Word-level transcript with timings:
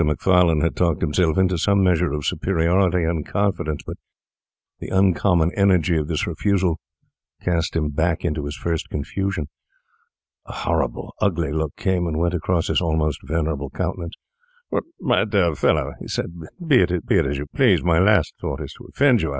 Macfarlane 0.05 0.61
had 0.61 0.75
talked 0.75 1.01
himself 1.01 1.37
into 1.37 1.57
some 1.59 1.83
measure 1.83 2.11
of 2.11 2.25
superiority 2.25 3.03
and 3.03 3.23
confidence, 3.25 3.81
but 3.85 3.97
the 4.79 4.87
uncommon 4.87 5.51
energy 5.55 5.95
of 5.97 6.07
this 6.07 6.25
refusal 6.27 6.79
cast 7.43 7.75
him 7.75 7.89
back 7.89 8.23
into 8.25 8.45
his 8.45 8.55
first 8.55 8.89
confusion. 8.89 9.45
A 10.47 10.53
horrible, 10.53 11.13
ugly 11.21 11.51
look 11.51 11.75
came 11.77 12.07
and 12.07 12.17
went 12.17 12.33
across 12.33 12.67
his 12.67 12.81
almost 12.81 13.19
venerable 13.23 13.69
countenance. 13.69 14.13
'My 14.99 15.25
dear 15.25 15.53
fellow,' 15.53 15.93
he 15.99 16.07
said, 16.07 16.31
'be 16.65 16.81
it 16.83 17.11
as 17.27 17.37
you 17.37 17.45
please; 17.53 17.83
my 17.83 17.99
last 17.99 18.33
thought 18.41 18.59
is 18.61 18.73
to 18.73 18.85
offend 18.85 19.21
you. 19.21 19.29